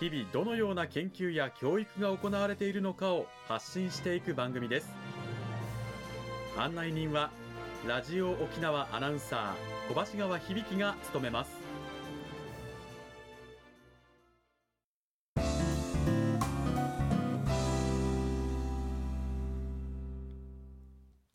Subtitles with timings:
[0.00, 4.88] 日々どのような研究や教育が行われているのかを発信していく番組です。
[6.56, 7.30] 案内人は
[7.86, 11.50] ラジオ沖縄アナウンサー小橋川響が務めます。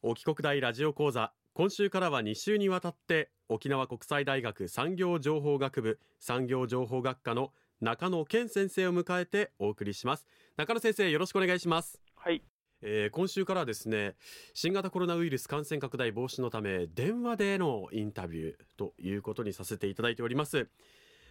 [0.01, 1.31] 沖国大ラジオ講座。
[1.53, 10.25] 今週からは2週にわたって沖縄国際大学産業情報学部産業情報学科の中野健先生を迎えてお送りします。
[10.55, 11.99] 中野先生よろしくお願いします。
[12.15, 12.41] はい、
[12.81, 14.15] えー今週からはですね
[14.53, 20.69] 新型コロナウイルス感染拡大防止のため電話でのインタビューということにさせていただいております。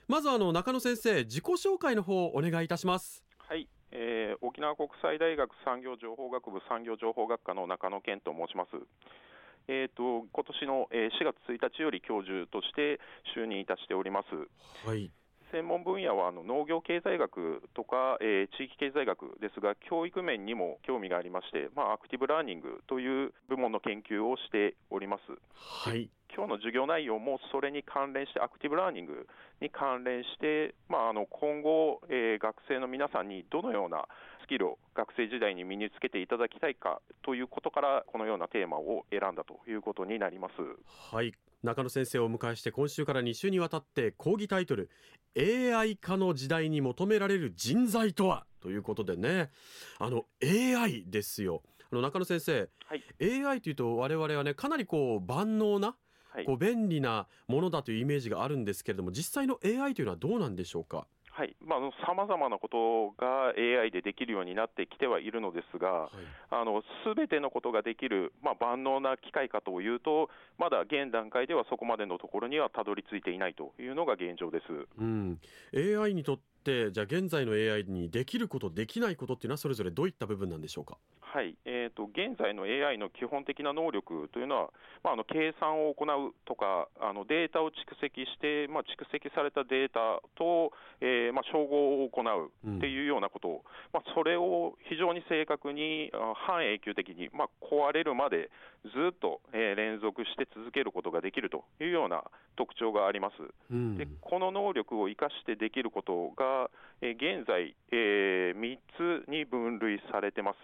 [0.06, 3.24] まずあの中野先生自己紹介の方お願いいたします。
[3.38, 3.68] はい。
[3.90, 8.70] えー沖縄国際大学産業情報学部産業情報学科の中野健と申します。
[9.66, 13.00] えー、と今年のえー4月1日より教授として
[13.34, 14.86] 就任いたしております。
[14.86, 15.10] はい
[15.54, 25.22] 専門分野はあの農業経済学とか、えー地域経済学ですが、教育面にも興味がありまして、まあ、アクティブラーニングという部門の研究をしております。
[25.54, 29.28] はい今日の授業内容もそれに関連して、アクティブラーニング
[29.60, 34.08] に関連して、まあ、あの今後、えー学生の皆さんにどのような
[34.44, 40.54] スキルを学生時代に身につけていただきたいかということから、このようなテーマを選んだということになります。
[41.12, 41.32] はい。
[41.62, 44.90] 中野先生をお迎えして今週から2週にわたって講義タイトル
[45.34, 49.50] AI 化の時代に求められる人材とはということでね。
[49.98, 51.62] あの AI ですよ。
[51.90, 55.96] あの中野先生はい、AI というと我々はねかなりこう万能な
[56.34, 56.44] はい。
[56.44, 61.06] こう便利なものだというイメージがあるんですけれども実際の AI というのはどうなんでしょうか？
[61.36, 61.56] はい。
[61.66, 66.08] まあ、さまざまなことが AI でできるようになってきてはいるのですが、
[67.02, 74.64] すべてのことができる、まあ、万能な機械かというと、まだ現段階ではそこまでのところにはたどり着いていないというのが現状です。
[74.96, 75.40] うん、
[75.74, 80.96] AI にとってじゃあ現在の AI にできることできないことっていうのはそれぞれどういった部分なんでしょうか？
[81.20, 81.56] はい。
[81.64, 84.70] えー、と現在の AI の基本的な能力というのは、
[85.02, 98.48] まあ、あの計算を行うとか、あのデータを蓄積して、まあ、蓄積されたデータと、えーまあ、照合を行うっていうようなこと、まあ、それを非常に正確に、あ半永久的に、まあ、壊れるまで
[98.84, 102.22] ずっと、えー連続して続けることができるというような
[102.56, 103.34] 特徴があります。
[103.70, 103.96] うん。
[103.96, 108.78] でこの能力を生かしてできることが、えー現在、え3
[109.24, 110.58] つに分類されてます。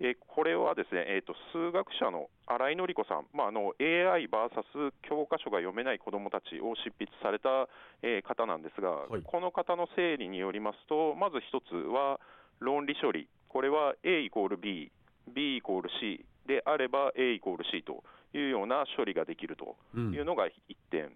[0.00, 7.68] えーこれはですね、えー、と数学者の新井紀子さん、まあ、あの AIVS 教科書が読めない子どもたちを執筆された、
[8.02, 9.22] えー方なんですが、はい。
[9.22, 12.20] この方の整理によりますと、まず一つは
[12.58, 14.90] 論理処理、これは A イコール B、
[15.32, 20.14] B イコール C であれば A イコール C というような処理ができるとうん。
[20.14, 20.50] いうのが1
[20.90, 21.10] 点、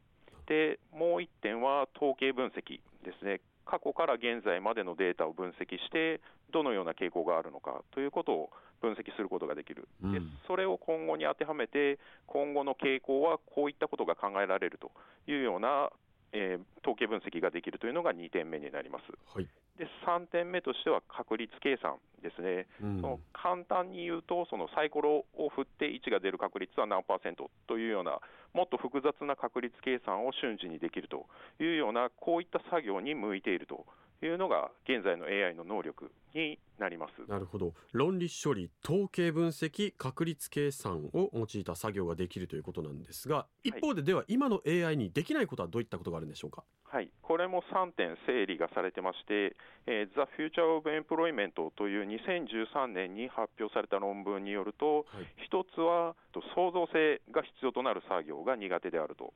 [0.47, 8.51] でもう1点は統計分析ですね、過去から現在までのデータを分析して、どのような傾向があるのかということを
[8.81, 10.33] 分析することができる、でうん。
[10.47, 14.91] それを今後に当てはめて、今後の傾向はこういったことが考えられると
[15.27, 15.91] いうような、
[16.33, 19.05] えー統計分析ができるというのが2点目になります。
[19.35, 23.01] はい、で3点目としては確率計算ですね、うん。
[23.01, 28.19] その簡単に言うと、そのサイコロを振って1が出る確率は何パーセントというような、
[28.53, 31.27] もっと複雑な確率計算を瞬時にできると
[31.63, 33.87] いうような、こういった作業に向いていると
[34.27, 37.29] いうのが、現在の AI の能力になります。
[37.29, 37.75] なるほど。
[37.93, 46.65] 論理処理統計分析確率計算を用いた作業ができるということなんですが一方ででは今の AI にできないことはどういったことがあるんでしょうか？
[46.85, 49.57] はい、これも3点整理がされてまして、
[49.87, 55.27] えー The Future of Employment という2013年に発表された論文によると、はい。
[55.45, 59.35] 一つはと創造性が必要となる作業が苦手であると、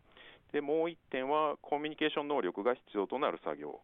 [0.53, 3.81] でもう1点はコミュニケーション能力が必要となる作業、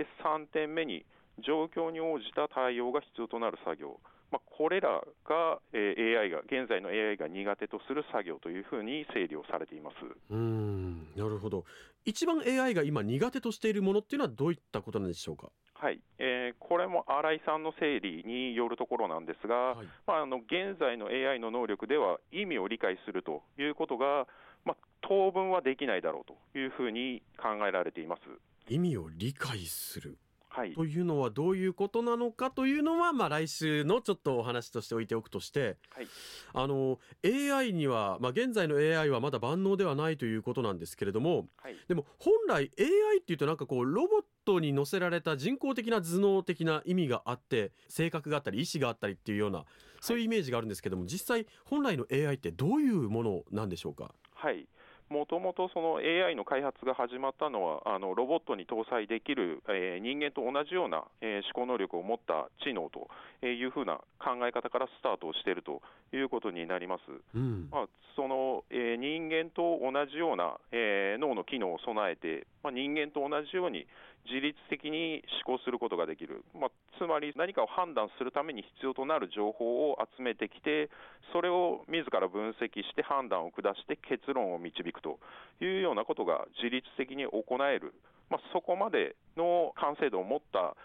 [0.00, 1.04] で3点目に
[1.44, 4.00] 状況に応じた対応が必要となる作業、
[4.32, 9.96] まあ、これらが、えー AI が、現在の AI が苦手とする作業というふうに整理をされています。
[10.30, 11.64] うーんなるほど。
[12.06, 15.50] 一番 AI が今苦手としているものっていうのはどういったことなんでしょうか？
[15.74, 16.00] はい。
[16.18, 19.86] えーこれも新井さんの整理によるところなんですが、はい。
[20.06, 24.26] まあ、あの現在の AI の能力では意味を理解するということが、
[24.64, 28.22] まあ、当分はできないだろうというふうに考えられています。
[28.70, 30.18] 意味を理解する。
[30.48, 36.08] ははい、というのはどういうことなのかというのは、まあ、来週のちょっとお話として置いておくとして、はい。
[36.52, 41.76] あの AI には、まあ、現在の AI はまだ万能ではないということなんですけれどもはい。
[41.88, 49.64] でも本来 AI っていうとなんかこうロボットに乗せられた人工的な頭脳的な意味があって性格があったり意志があったりっていうような
[50.00, 54.12] そういうイメージがあるんですけども実際本来の AI ってどういうものなんでしょうか？
[54.34, 54.66] はい
[55.10, 63.10] もともとその AI の開発が始まったのは、あのロボットに搭載できる、えー人間と同じような、えー思考能力を持った知能と
[63.44, 65.82] いうふうな考え方からスタートをしていると
[66.14, 67.02] いうことになります。
[67.34, 73.86] うんまあ、その、えー人間と同じような、えー脳の機能を備えて、まあ、人間と同じように
[74.26, 80.90] 自律的に思考することができる、まあ、つまり何かを判断するために必要となる情報を集めてきて、
[81.32, 85.18] それを自ら分析して判断を下して結論を導くと
[85.60, 87.94] いうようなことが自律的に行える、
[88.28, 90.76] まあ、そこまでの完成度を持った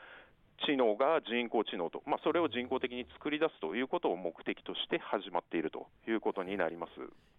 [0.65, 6.91] 知能が人工知能と、まあ、それを人工的に作り出すということを目的として始まっているということになります。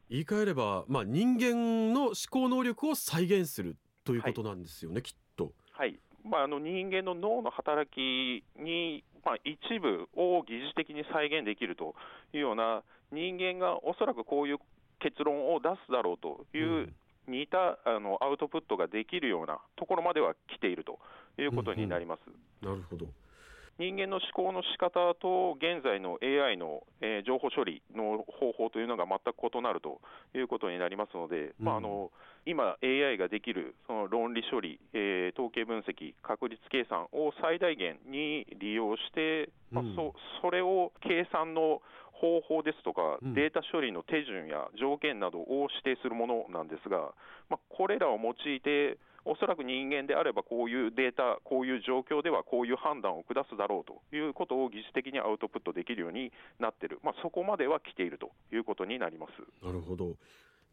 [0.08, 5.52] 言い換えれば、まあ、人間の思考能力を再現するということなんですよね、きっと。
[5.76, 11.94] はいまあ、あの人間の脳の働きに、まあ、一部を疑似的に再現できると
[12.32, 12.82] いうような、
[13.12, 14.58] 人間がおそらくこういう
[14.98, 16.92] 結論を出すだろうという
[17.28, 20.98] 似たあのアウトプットができるようなところまでは来ていると
[21.40, 22.20] いうことになります。
[22.64, 23.06] なるほど。
[23.78, 30.00] 人間の思考の仕方と現在の AI の、えー情報処理の方法というのが全く異なると
[30.34, 32.10] いうことになりますので、まあ、あの
[32.46, 41.82] 今、AI ができるその論理処理、えー統計分析、確率計算を最大限に利用して、まあうんそそれを計算の
[42.16, 43.34] 方法ですとか、うん。
[43.34, 47.12] データ処理の手順や条件などを指定するものなんですが、
[47.50, 59.66] まあ、これらを用いて、おそらく人間であればこういうデータ、こういう状況ではこういう判断を下すだろうということを疑似的にアウトプットできるようになっている、まあ、そこまでは来ているということになります。
[59.66, 60.14] なるほど。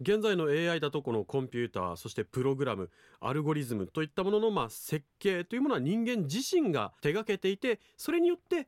[0.02, 2.90] 現在の AI だとこのコンピューターそしてプログラム
[3.22, 8.68] アルゴリズムといったもののまあ設計というものは人間自身が手がけていてそれによって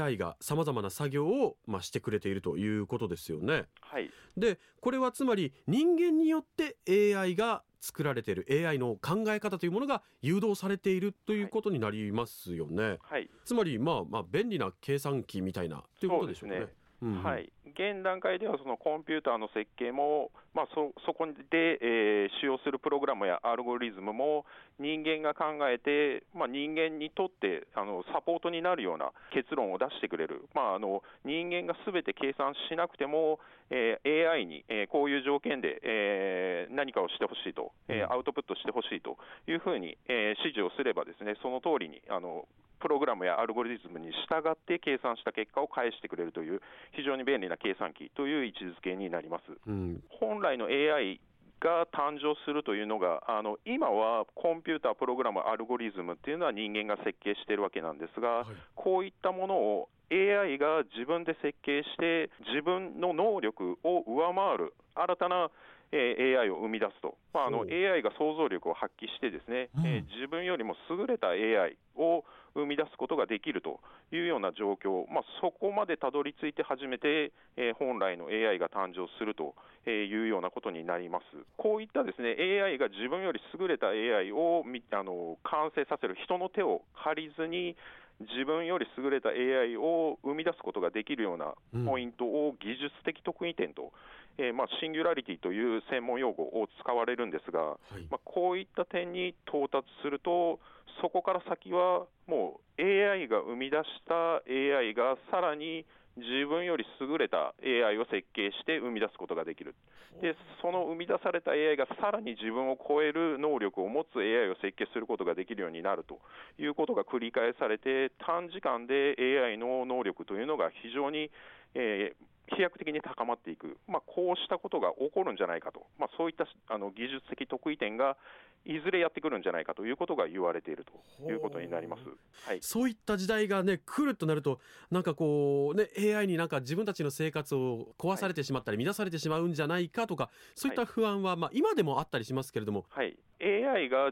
[0.00, 3.64] AI がさまざまな作業をまあしてくれているということですよね。
[3.80, 6.76] はい、でこれはつまり人間によって
[7.16, 12.98] AI が作られている AI の考え方というものが誘導されているということになりますよね。
[13.02, 16.66] はい、つまりまあまあ便利な計算機みたいなということでしょうかね。
[17.00, 17.22] そうんうん。
[17.22, 24.44] はい、現段階ではそのコンピューターの設計も、まあ、そそこで、えー使用するプログラムやアルゴリズムも
[24.78, 33.40] 人間が考えて、まあ、人間にとってあのサポートになるような結論を出してくれる、まあ、あの人間がすべて計算しなくても、
[33.70, 38.12] えー AI に、えーこういう条件で、えー何かをしてほしいと、えーうん。
[38.12, 39.16] アウトプットしてほしいと
[39.46, 42.46] いうふうに、えー指示をすればですねその通りにあの
[42.80, 46.60] プログラムやアルゴリズムに従って計算した結果を返してくれるという
[46.92, 49.44] 非常に便利な計算機という位置づけになります。
[49.66, 51.20] うん本来の AI
[51.60, 65.50] が誕生するというのが、あの今はコンピューター、プログラム、アルゴリズムっていうのは人間が設計しているわけなんですが、はいこういったものを AI が自分で設計して、自分の能力を上回る新たな、
[65.92, 69.86] えー AI を生み出すと、まあ、あの AI が想像力を発揮して、ですね、うん。
[69.86, 72.24] えー自分よりも優れた AI を
[72.54, 79.54] 生み出すことができるというような状況、まあ、そこまでたどり着いて初めて、えー本来の AI が誕生すると
[79.86, 81.24] えーいうようなことになります。
[81.56, 87.76] こういったですね AI が自分より優れた AI をみあの完成させる人の手を借りずに
[88.20, 91.86] 自分より優れた AI を生み出すことができるようなうん。
[91.86, 93.92] ポイントを技術的特異点と、
[94.38, 100.60] えーまあ、シンギュラリティという専門用語を使われるんですが、はいまあ、こういった点に到達すると、
[101.02, 105.84] そこから先はもう AI が生み出した AI がさらに
[106.16, 109.74] 自分より優れた AI を設計して生み出すことができる。
[110.20, 116.18] で、その生み出された AI がさらに自分を超える能力を持つ AI を設計することができるようになると
[116.60, 121.30] いうことが繰り返されて、短時間で AI の能力というのが非常に、
[121.74, 128.16] えー飛躍的に高まっていく、まあ、こうしたことが起こるんじゃないかと、まあ、そういったあの技術的得意点が
[128.64, 132.02] いずれやってくるんじゃないかということが言われているということになります。
[132.46, 142.84] はい、そういった時代がね来るとなるとなんかこうね AI になんか自分たちの生活を壊されてしまったり乱されてしまうんじゃないかとかそういった不安はまあ今でもあったりしますけれども。
[142.90, 144.10] はい、AI が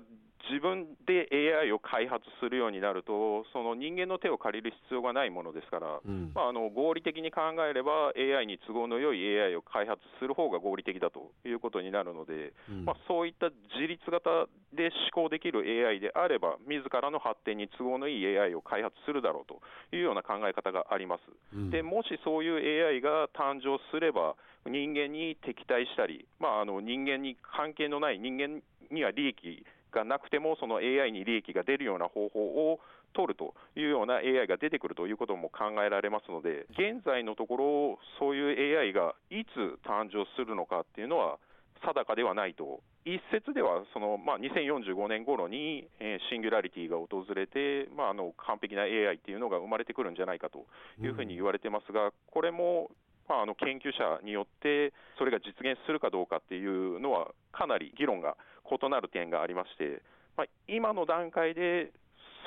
[0.51, 1.29] 自分で
[1.61, 6.33] AI を開発するようになると、その人間の手を借りる必要がないものですから、うん。
[6.35, 12.85] まあ、あの合理的に考えれば、AI に都合の良い AI を開発する方が合理的だということになるので、うん。
[12.85, 19.61] まあ、そういった自立型で思考できる AI であれば、自らの発展に都合のいい AI を開発するだろうと
[19.95, 21.23] いうような考え方があります。
[21.55, 21.71] うん。
[21.71, 24.37] でもしそういう AI が誕生すれば、
[24.69, 29.65] 人間に敵対したり、まあ、あの人間に関係のない、人間には利益
[29.97, 32.81] がなくても、その AI に利益が出るような方法を
[33.15, 41.39] 取るというような AI が出てくるということも考えられますので、現在のところ、そういう AI がいつ誕生するのかっていうのは
[41.81, 42.81] 定かではないと。
[43.05, 50.67] 一説ではその、まあ、2045年頃に、えーシンギュラリティが訪れて、まあ、あの完璧な AI っていうのが生まれてくるんじゃないかと
[51.01, 52.91] いうふうに言われてますが、これも、
[53.29, 58.37] まあ、あの研究者によって、それが実現するかどうかっていうのは、かなり議論が
[58.71, 60.03] 異なる点がありまして、
[60.37, 61.93] まあ、今の段階で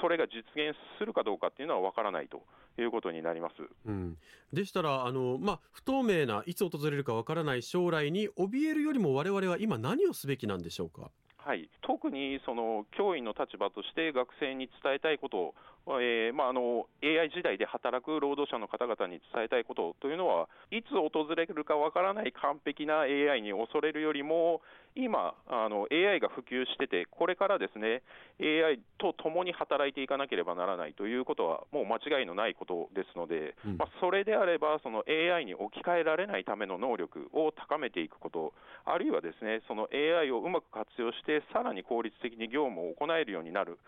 [0.02, 2.44] それが実現するかどうかっていうのは分からないと
[2.78, 3.56] いうことになります。
[3.86, 4.18] うん、
[4.54, 11.12] でしたらあの、まあ、不透明ないつ訪れるかわからない将来に怯えるよりも我々は今何をすべきなんでしょうか？
[11.38, 15.54] はい、特にその教員の立場として学生に伝えたいことを、
[16.02, 24.62] えーまあ、あの AI 時代で働く労働者の方々に伝えたいことというのは、いつ訪れるかわからない完璧な AI に恐れるよりも、
[24.96, 28.02] 今、あの AI が普及してて、これからですね、
[28.42, 33.78] AI と共に働いていかなければならないということは、もう間違いのないことですので、うん。
[33.78, 38.54] まあ、それであれば、その AI に置き換えられないための能力を高めていくこと、
[38.86, 43.80] あるいはですね、その AI をうまく活用して、さらに効率的に業務を行えるようになる、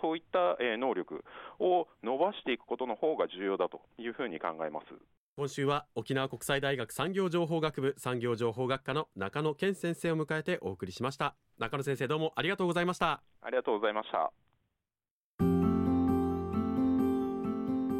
[0.00, 1.24] そういったえー能力
[1.58, 4.86] を伸ばしていくことの方が重要だというふうに考えます。
[5.36, 14.32] 今週は沖縄国際大学産業情報学部産業情報学科の中野健先生を迎えてお送りしました中野先生どうもありがとうございましたありがとうございました。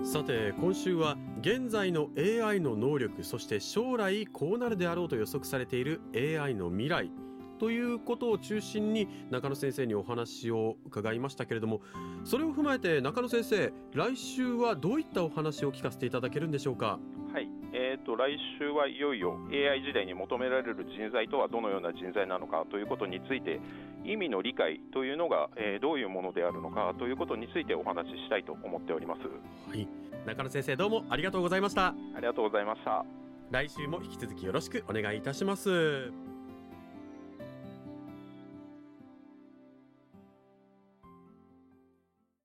[0.05, 7.11] さて今週は現在の AI の能力そして将来こうなるであろうと予測されている AI の未来
[7.59, 11.81] ということを中心に中野先生にお話を伺いましたけれども
[12.25, 16.99] それを踏まえて中野先生来週はどういったお話を聞かせていただけるんでしょうか？
[17.33, 23.61] はい、えー、と来週はいよいよ AI 時代に求められる人材とはどのような人材なのかということについて
[24.05, 29.21] 意味の理解というのが、えーどういうものであるのかということについてお話ししたいと思っております。
[29.69, 29.89] はい。
[30.27, 31.89] 中野先生どうもありがとうございました。
[31.89, 33.05] ありがとうございました。
[33.51, 36.11] 来週も引き続きよろしくお願いいたします